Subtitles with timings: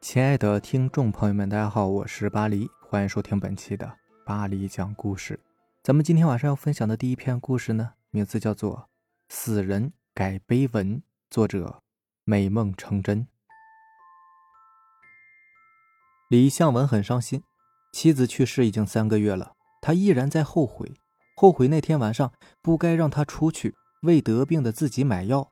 [0.00, 5.38] 亲爱的听众朋友们，大家好，我是巴黎，欢迎收听本期的巴黎讲故事。
[5.82, 8.76] 咱们今天晚上要分享的第一篇故事呢，名字叫做
[9.28, 10.96] 《死人改碑文》，
[11.28, 11.82] 作者
[12.24, 13.28] 美梦成真。
[16.30, 17.42] 李向文很伤心，
[17.92, 20.90] 妻子去世已经三个月了，他依然在后悔，
[21.36, 22.32] 后悔那天晚上
[22.62, 23.74] 不该让他出去
[24.04, 25.50] 为得病的自己买药，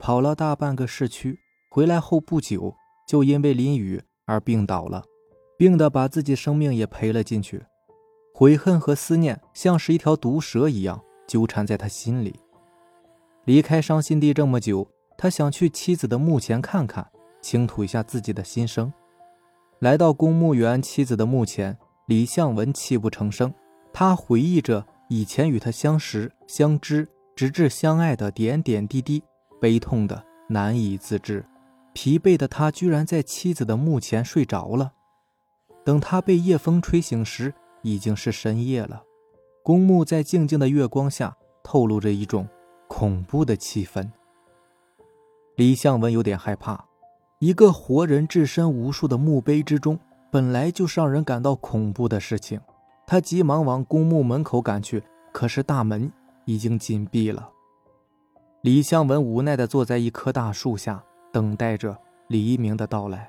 [0.00, 1.38] 跑了大半个市区，
[1.70, 2.74] 回来后不久。
[3.06, 5.04] 就因为淋雨而病倒了，
[5.56, 7.62] 病得把自己生命也赔了进去。
[8.34, 12.38] 悔恨和思念像是一条毒蛇一样纠缠在他心里。
[13.44, 17.06] 离开伤心地这么久，他想去妻子的墓前看看，
[17.40, 18.92] 倾吐一下自己的心声。
[19.78, 23.54] 来到公墓园妻子的墓前，李向文泣不成声。
[23.92, 29.22] 他回忆着以前与他相识、相知，直至相爱的点点滴滴，
[29.60, 31.44] 悲痛的难以自制。
[31.96, 34.92] 疲惫的他居然在妻子的墓前睡着了。
[35.82, 39.02] 等他被夜风吹醒时，已经是深夜了。
[39.64, 42.46] 公墓在静静的月光下透露着一种
[42.86, 44.06] 恐怖的气氛。
[45.56, 46.84] 李向文有点害怕，
[47.38, 49.98] 一个活人置身无数的墓碑之中，
[50.30, 52.60] 本来就是让人感到恐怖的事情。
[53.06, 55.02] 他急忙往公墓门口赶去，
[55.32, 56.12] 可是大门
[56.44, 57.48] 已经紧闭了。
[58.60, 61.02] 李向文无奈地坐在一棵大树下。
[61.36, 61.98] 等待着
[62.28, 63.28] 黎明的到来，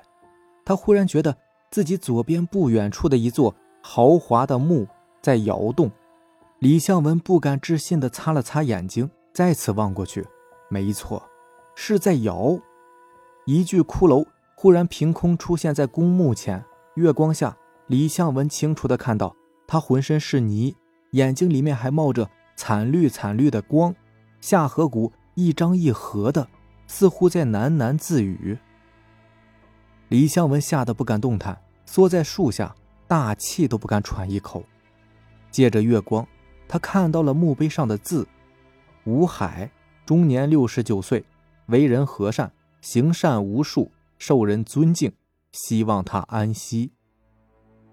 [0.64, 1.36] 他忽然觉得
[1.70, 4.86] 自己左边不远处的一座豪华的墓
[5.20, 5.90] 在摇动。
[6.58, 10.26] 李向文不敢置信地擦了擦眼睛，再次望过去，
[10.70, 11.22] 没错，
[11.74, 12.58] 是在摇。
[13.44, 14.24] 一具骷髅
[14.56, 16.64] 忽然凭空出现在公墓前，
[16.94, 17.54] 月光下，
[17.88, 19.36] 李向文清楚地看到，
[19.66, 20.74] 他浑身是泥，
[21.10, 23.94] 眼睛里面还冒着惨绿惨绿的光，
[24.40, 26.48] 下颌骨一张一合的。
[26.88, 28.58] 似乎在喃喃自语。
[30.08, 32.74] 李向文吓得不敢动弹，缩在树下，
[33.06, 34.64] 大气都不敢喘一口。
[35.50, 36.26] 借着月光，
[36.66, 38.26] 他看到了墓碑上的字
[39.04, 39.70] ：“吴海，
[40.04, 41.24] 终年六十九岁，
[41.66, 45.12] 为人和善，行善无数，受人尊敬，
[45.52, 46.90] 希望他安息。”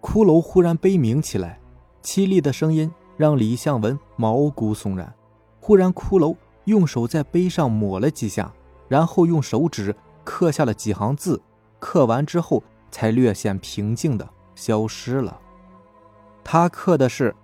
[0.01, 1.59] 骷髅忽然悲鸣起来，
[2.01, 5.13] 凄厉的声音让李向文毛骨悚然。
[5.59, 8.53] 忽然，骷髅用手在碑上抹了几下。
[8.87, 11.41] 然后用手指刻下了几行字，
[11.79, 15.39] 刻完之后才略显平静的消失了。
[16.43, 17.35] 他刻的是：“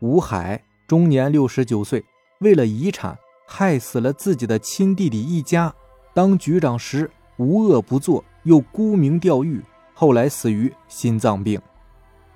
[0.00, 2.04] 吴海终年六十九岁，
[2.40, 5.74] 为了遗产害死了自己的亲弟弟一家。
[6.12, 9.62] 当局长时无恶不作，又沽名钓誉，
[9.94, 11.60] 后来死于心脏病。”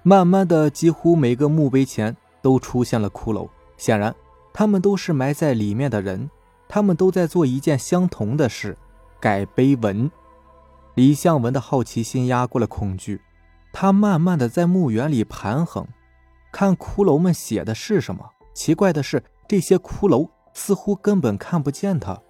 [0.02, 3.48] 慢慢的，几乎每个墓碑前都出现了骷髅，
[3.78, 4.14] 显然
[4.52, 6.28] 他们都是埋在里面的人。
[6.74, 8.76] 他们都在做一件相同的事，
[9.20, 10.10] 改碑文。
[10.96, 13.20] 李向文的好奇心压过了恐惧，
[13.72, 15.86] 他慢慢的在墓园里盘横，
[16.50, 18.28] 看骷髅们写的是什么。
[18.54, 22.20] 奇怪的是，这些骷髅似乎根本看不见他。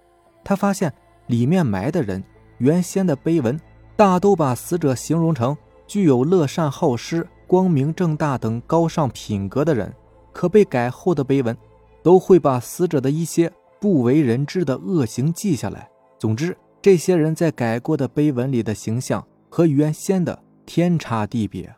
[0.43, 0.93] 他发现
[1.25, 2.23] 里面埋的人，
[2.59, 3.59] 原先的碑文
[3.95, 5.57] 大都把死者形容成
[5.87, 9.91] 具有乐善好施、光明正大等高尚品格的人，
[10.31, 11.57] 可被改后的碑文，
[12.03, 13.51] 都会把死者的一些。
[13.85, 15.91] 不为人知的恶行记下来。
[16.17, 21.75] 总之，这些人在改过的碑文里的形象和原先的天差地别。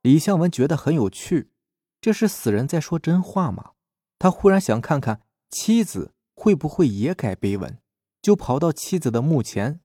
[0.00, 1.50] 李向文觉得很有趣，
[2.00, 3.72] 这是死人在说真话吗？
[4.18, 7.76] 他忽然想看看妻子会不会也改碑文，
[8.22, 9.80] 就跑到妻子的墓前。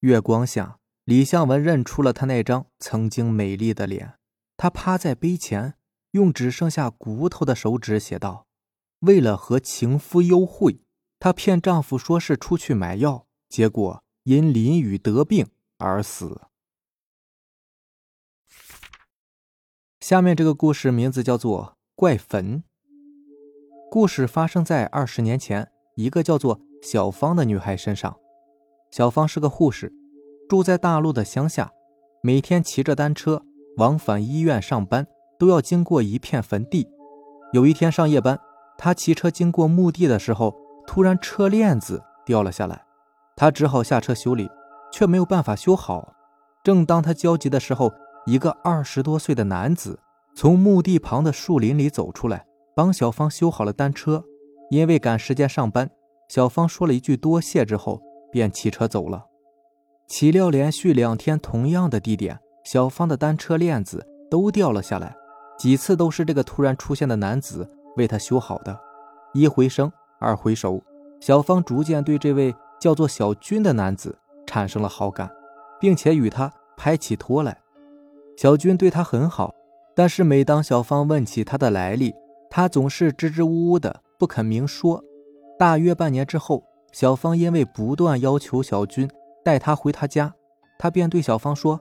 [0.00, 4.14] 月光下，李向文认出了他那张曾经美丽的脸。
[4.56, 5.74] 他趴在碑前，
[6.10, 8.47] 用只剩下骨头的手指写道。
[9.00, 10.80] 为了和情夫幽会，
[11.20, 16.42] 她骗丈夫说是出去买药，结果因淋雨得病而死。
[20.00, 21.64] 下面这个故事名字叫做
[21.94, 22.56] 《怪坟》。
[23.90, 28.18] 故事发生在二十年前，一个叫做小芳的女孩身上。
[28.90, 29.92] 小芳是个护士，
[30.48, 31.70] 住在大陆的乡下，
[32.22, 33.44] 每天骑着单车
[33.76, 35.06] 往返医院上班，
[35.38, 36.88] 都要经过一片坟地。
[37.52, 38.40] 有一天上夜班。
[38.78, 40.54] 他骑车经过墓地的时候，
[40.86, 42.84] 突然车链子掉了下来，
[43.36, 44.48] 他只好下车修理，
[44.92, 46.14] 却没有办法修好。
[46.62, 47.92] 正当他焦急的时候，
[48.24, 49.98] 一个二十多岁的男子
[50.34, 52.46] 从墓地旁的树林里走出来，
[52.76, 54.24] 帮小芳修好了单车。
[54.70, 55.90] 因为赶时间上班，
[56.28, 58.00] 小芳说了一句多谢之后，
[58.30, 59.24] 便骑车走了。
[60.06, 65.16] 岂料连续两天同样的地点，小芳的单车链子都掉了下来，
[65.58, 67.68] 几次都是这个突然出现的男子。
[67.98, 68.80] 为他修好的，
[69.34, 70.82] 一回生，二回熟，
[71.20, 74.16] 小芳逐渐对这位叫做小军的男子
[74.46, 75.30] 产生了好感。
[75.80, 77.56] 并且与他拍起拖来。
[78.36, 79.54] 小军对他很好，
[79.94, 82.12] 但是每当小芳问起他的来历，
[82.50, 85.02] 他总是支支吾吾的，不肯明说。
[85.58, 89.08] 大约半年之后，小芳因为不断要求小军
[89.44, 90.34] 带她回他家，
[90.78, 91.78] 他便对小芳说：“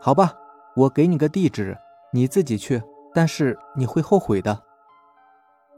[0.00, 0.34] 好吧，
[0.76, 1.76] 我给你个地址，
[2.12, 2.82] 你自己去，
[3.14, 4.62] 但是你会后悔的。”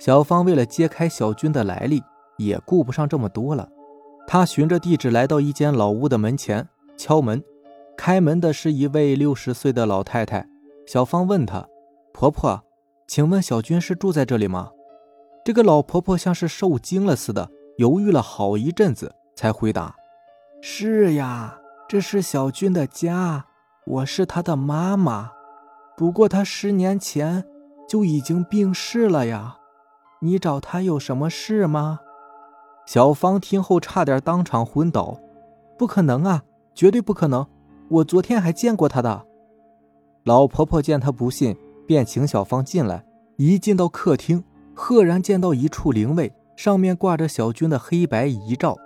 [0.05, 2.03] 小芳为了揭开小军的来历，
[2.37, 3.69] 也顾不上这么多了。
[4.27, 7.41] 她循着地址来到一间老屋的门前，敲门。
[7.97, 10.45] 开门的是一位六十岁的老太太。
[10.89, 11.65] 小芳问她
[12.13, 12.61] ：“婆婆，
[13.07, 14.71] 请问小军是住在这里吗？”
[15.47, 19.95] 这个老婆婆像是受惊了似的，犹豫了好一阵子，才回答
[20.61, 23.45] ：“是呀，这是小军的家，
[23.87, 25.31] 我是他的妈妈。
[25.97, 27.45] 不过他十年前
[27.89, 29.59] 就已经病逝了呀。
[30.23, 32.01] 你找他有什么事吗？”
[32.87, 35.19] 小芳听后差点当场昏倒。
[35.79, 36.43] “不可能啊，
[36.75, 37.47] 绝对不可能！”
[37.91, 39.27] 我昨天还见过他的
[40.25, 43.05] 老婆婆，见她不信，便请小芳进来。
[43.37, 48.77] 一进到客厅，赫然见到一处灵位，上面挂着小军的黑白遗照。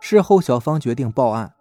[0.00, 1.52] 事后，小芳决定报案。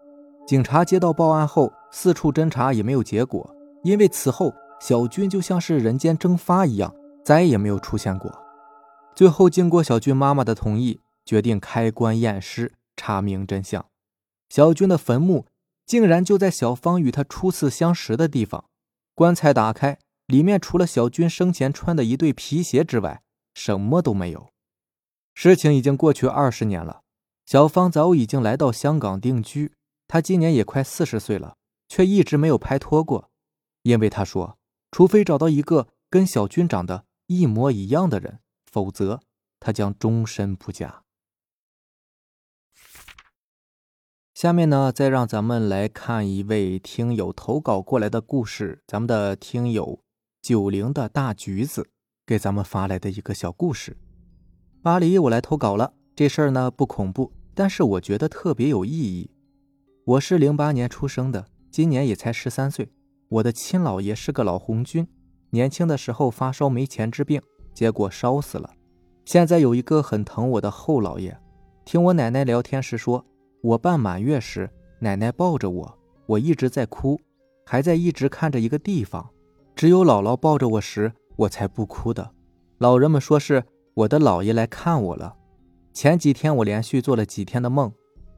[0.45, 3.49] 警察接到报案后，四处侦查也没有结果，
[3.83, 6.93] 因为此后小军就像是人间蒸发一样，
[7.23, 8.31] 再也没有出现过。
[9.15, 13.85] 最后，经过小军妈妈的同意，决定开棺验尸，查明真相。
[14.49, 15.47] 小军的坟墓。
[15.85, 18.65] 竟然就在小芳与他初次相识的地方。
[19.13, 23.21] 棺材打开，里面除了小军生前穿的一对皮鞋之外，
[23.53, 24.51] 什么都没有。
[25.35, 27.03] 事情已经过去二十年了，
[27.45, 29.73] 小芳早已经来到香港定居。
[30.07, 31.55] 她今年也快四十岁了，
[31.87, 33.29] 却一直没有拍拖过，
[33.83, 34.57] 因为她说，
[34.89, 38.39] 除非找到一个跟小军长得一模一样的人，
[38.75, 39.21] 否则
[39.57, 41.03] 他将终身不嫁。
[44.33, 48.83] 下面呢，再让咱们来看一位听友投稿过来的故事。
[48.85, 50.03] 咱们的听友
[50.41, 51.89] 九零的大橘子
[52.25, 53.95] 给咱们发来的一个小故事。
[54.83, 55.93] 巴黎，我来投稿了。
[56.13, 59.31] 这事儿呢不恐怖，但是我觉得特别有意义。
[60.03, 62.91] 我是零八年出生的，今年也才十三岁。
[63.29, 65.07] 我的亲姥爷是个老红军，
[65.51, 67.41] 年轻的时候发烧没钱治病，
[67.75, 68.67] 结果烧死了。
[69.25, 71.37] 现在有一个很疼我的后姥爷，
[71.83, 73.23] 听我奶奶聊天时说。
[73.61, 74.69] 我办满月时，
[74.99, 77.19] 奶奶抱着我，我一直在哭，
[77.65, 79.27] 还在一直看着一个地方。
[79.75, 82.29] 只有姥姥抱着我时，我才不哭的。
[82.77, 83.63] 老人们说是
[83.95, 85.35] 我的姥爷来看我了。
[85.93, 87.91] 前几天我连续做了几天的梦，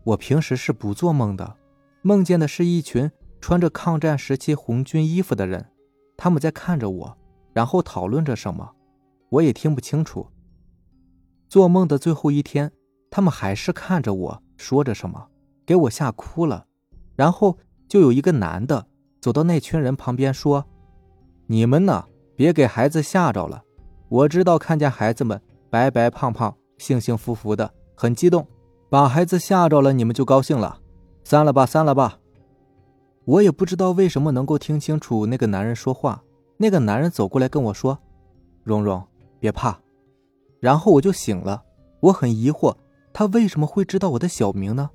[0.06, 1.58] 我平时是不做梦的，
[2.02, 3.12] 梦见的是一群
[3.42, 5.66] 穿着抗战时期红军衣服的人，
[6.16, 7.18] 他们在看着我，
[7.52, 8.72] 然后讨论着什么，
[9.30, 10.28] 我也听不清楚。
[11.50, 12.72] 做梦的最后一天，
[13.10, 14.44] 他们还是看着我。
[14.58, 15.28] 说着什么，
[15.66, 16.66] 给我吓哭了。
[17.16, 17.58] 然后
[17.88, 18.88] 就有一个男的
[19.22, 20.66] 走到那群人旁边说
[21.48, 23.64] ：“你们呢，别给孩子吓着了。
[24.10, 25.40] 我知道看见孩子们
[25.70, 28.48] 白白胖胖、幸幸福福的，很激动，
[28.90, 30.80] 把孩子吓着了，你们就高兴了。
[31.24, 32.20] 散了吧，散了吧。”
[33.26, 36.24] 我也不知道为什么能够听清楚那个男人说话。
[36.58, 38.00] 那个男人走过来跟我说
[38.64, 39.06] ：“蓉蓉，
[39.40, 39.80] 别怕。”
[40.60, 41.64] 然后我就醒了。
[42.00, 42.76] 我很疑惑。
[43.14, 44.92] 他为什么会知道我的小名呢？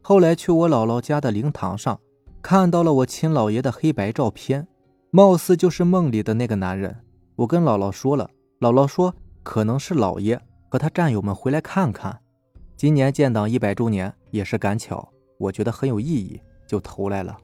[0.00, 1.98] 后来去我姥姥家的灵堂上，
[2.40, 4.68] 看到了我亲姥爷的黑白照片，
[5.10, 6.96] 貌似就是梦里的那个男人。
[7.34, 9.12] 我跟姥姥说了，姥姥说
[9.42, 12.16] 可能是姥爷和他战友们回来看看。
[12.76, 17.36] 今年建党一百周年也是赶巧，我觉得很有意义，就投来了。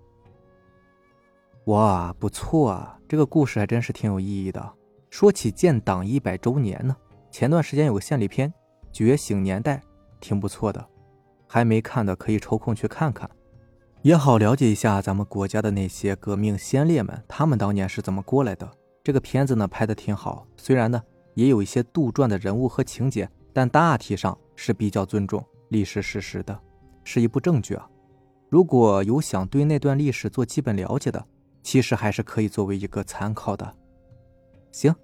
[1.64, 4.72] 哇，不错啊，这个故事还真是挺有意义的。
[5.12, 6.96] 说起建党一百周年呢，
[7.30, 8.48] 前段时间有个献礼片
[8.90, 9.76] 《觉醒年代》。
[10.22, 10.82] 挺不错的，
[11.46, 13.28] 还没看的可以抽空去看看，
[14.00, 18.66] 也好了解一下咱们国家的那些革命先烈们，他们当年是怎么过来的。
[19.04, 21.02] 这个片子呢拍的挺好，虽然呢
[21.34, 26.58] 也有一些杜撰的人物和情节，但大体上是比较尊重历史事实的，
[27.04, 27.86] 是一部正剧啊。
[28.48, 31.22] 如果有想对那段历史做基本了解的，
[31.62, 33.76] 其实还是可以作为一个参考的。
[34.70, 34.94] 行，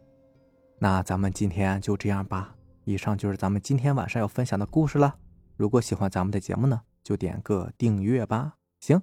[0.80, 2.54] 那咱们今天就这样吧。
[2.84, 5.18] 以上就是咱们今天晚上要分享的故事了。
[5.56, 8.56] 如果喜欢咱们的节目呢，就点个订阅吧。
[8.80, 9.02] 行，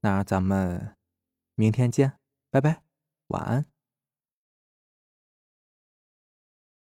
[0.00, 0.96] 那咱们
[1.54, 2.14] 明天见，
[2.50, 2.82] 拜拜，
[3.28, 3.77] 晚安。